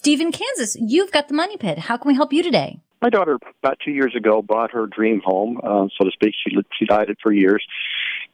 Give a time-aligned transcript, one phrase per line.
[0.00, 1.78] Steve in Kansas, you've got the money pit.
[1.78, 2.80] How can we help you today?
[3.02, 6.32] My daughter, about two years ago, bought her dream home, uh, so to speak.
[6.42, 7.62] She she died it for years,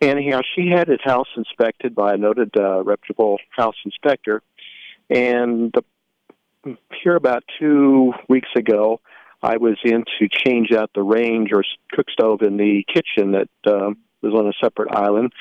[0.01, 4.43] Anyhow, she had his house inspected by a noted uh, reputable house inspector.
[5.09, 9.01] And the, here, about two weeks ago,
[9.43, 13.49] I was in to change out the range or cook stove in the kitchen that
[13.67, 13.91] uh,
[14.23, 15.33] was on a separate island.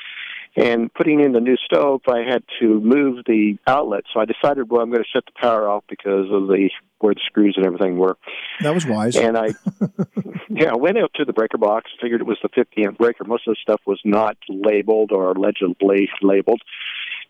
[0.56, 4.04] And putting in the new stove, I had to move the outlet.
[4.12, 7.12] So I decided, well, I'm going to shut the power off because of the where
[7.12, 8.16] the screws and everything were.
[8.62, 9.16] That was wise.
[9.16, 9.48] And I,
[10.48, 13.24] yeah, I went out to the breaker box, figured it was the 50 amp breaker.
[13.24, 16.62] Most of the stuff was not labeled or legibly labeled.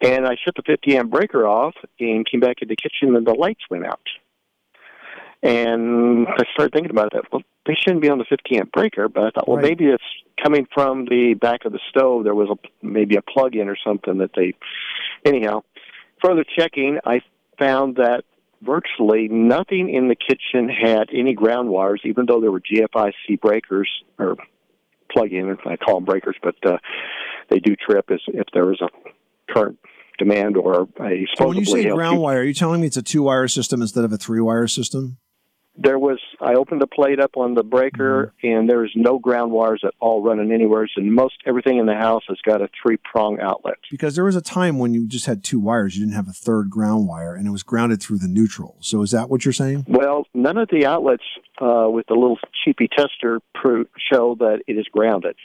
[0.01, 3.27] And I shut the 50 amp breaker off and came back in the kitchen, and
[3.27, 4.07] the lights went out.
[5.43, 7.25] And I started thinking about that.
[7.33, 9.65] Well, they shouldn't be on the 50 amp breaker, but I thought, well, right.
[9.65, 10.05] maybe it's
[10.43, 12.25] coming from the back of the stove.
[12.25, 14.55] There was a, maybe a plug in or something that they.
[15.25, 15.63] Anyhow,
[16.23, 17.21] further checking, I
[17.59, 18.25] found that
[18.63, 23.89] virtually nothing in the kitchen had any ground wires, even though there were GFIC breakers
[24.19, 24.37] or
[25.11, 25.57] plug-in.
[25.67, 26.79] I call them breakers, but uh,
[27.51, 28.89] they do trip as if there was a
[29.53, 29.79] current
[30.19, 31.27] demand or a.
[31.37, 34.05] So when you say ground wire, are you telling me it's a two-wire system instead
[34.05, 35.19] of a three-wire system?
[35.79, 38.47] There was I opened the plate up on the breaker mm-hmm.
[38.47, 40.89] and there's no ground wires at all running anywhere.
[40.97, 43.75] And most everything in the house has got a three prong outlet.
[43.91, 46.33] Because there was a time when you just had two wires, you didn't have a
[46.33, 48.77] third ground wire, and it was grounded through the neutral.
[48.81, 49.85] So is that what you're saying?
[49.89, 51.25] Well, none of the outlets
[51.61, 55.37] uh, with the little cheapy tester show that it is grounded.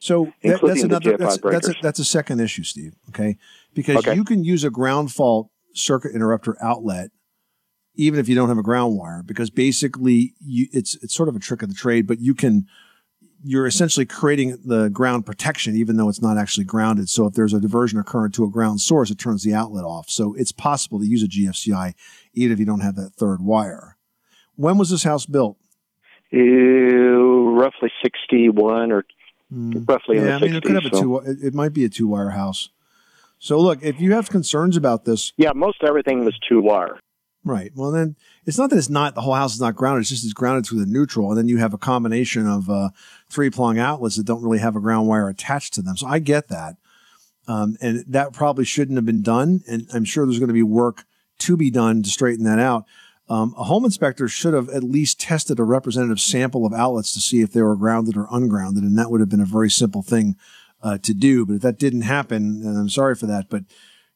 [0.00, 2.94] So that, that's another that's, that's, a, that's a second issue, Steve.
[3.08, 3.36] Okay,
[3.74, 4.14] because okay.
[4.14, 7.10] you can use a ground fault circuit interrupter outlet
[7.98, 11.36] even if you don't have a ground wire, because basically you, it's it's sort of
[11.36, 12.66] a trick of the trade, but you can
[13.44, 17.08] you're essentially creating the ground protection even though it's not actually grounded.
[17.08, 19.84] So if there's a diversion of current to a ground source, it turns the outlet
[19.84, 20.08] off.
[20.08, 21.94] So it's possible to use a GFCI
[22.34, 23.96] even if you don't have that third wire.
[24.56, 25.56] When was this house built?
[26.32, 29.04] Uh, roughly 61 or
[29.52, 29.88] mm.
[29.88, 30.98] roughly yeah, I mean, 60s, it could have so.
[30.98, 31.16] a two.
[31.18, 32.70] It, it might be a two wire house.
[33.40, 36.98] So look, if you have concerns about this, yeah, most everything was two wire.
[37.48, 37.72] Right.
[37.74, 38.14] Well, then
[38.44, 40.02] it's not that it's not the whole house is not grounded.
[40.02, 42.90] It's just it's grounded through the neutral, and then you have a combination of uh,
[43.30, 45.96] three prong outlets that don't really have a ground wire attached to them.
[45.96, 46.76] So I get that,
[47.46, 49.62] um, and that probably shouldn't have been done.
[49.66, 51.04] And I'm sure there's going to be work
[51.38, 52.84] to be done to straighten that out.
[53.30, 57.20] Um, a home inspector should have at least tested a representative sample of outlets to
[57.20, 60.02] see if they were grounded or ungrounded, and that would have been a very simple
[60.02, 60.36] thing
[60.82, 61.46] uh, to do.
[61.46, 63.62] But if that didn't happen, and I'm sorry for that, but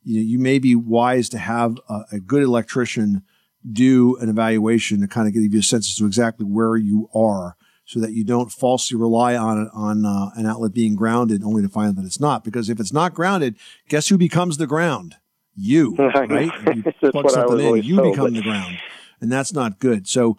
[0.05, 3.23] you, know, you may be wise to have a, a good electrician
[3.71, 7.09] do an evaluation to kind of give you a sense as to exactly where you
[7.15, 11.63] are so that you don't falsely rely on on uh, an outlet being grounded only
[11.63, 12.45] to find that it's not.
[12.45, 13.57] Because if it's not grounded,
[13.89, 15.17] guess who becomes the ground?
[15.55, 16.51] You, right?
[16.75, 18.79] You plug something in, you become the ground,
[19.21, 20.09] and that's not good.
[20.09, 20.39] So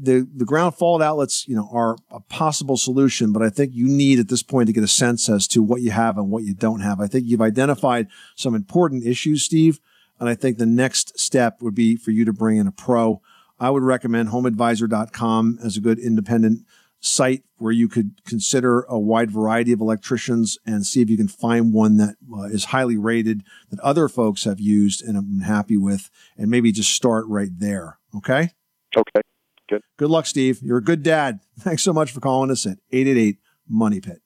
[0.00, 3.86] the the ground fault outlets, you know, are a possible solution, but I think you
[3.86, 6.44] need at this point to get a sense as to what you have and what
[6.44, 7.00] you don't have.
[7.00, 9.80] I think you've identified some important issues, Steve,
[10.20, 13.20] and I think the next step would be for you to bring in a pro.
[13.58, 16.64] I would recommend homeadvisor.com as a good independent
[17.00, 21.28] site where you could consider a wide variety of electricians and see if you can
[21.28, 25.40] find one that uh, is highly rated that other folks have used and have been
[25.40, 27.98] happy with and maybe just start right there.
[28.16, 28.50] Okay?
[28.96, 29.20] Okay.
[29.98, 30.08] Good.
[30.08, 30.60] Luck, Steve.
[30.62, 31.40] You're a good dad.
[31.60, 33.38] Thanks so much for calling us at 888
[33.68, 34.22] Money Pit.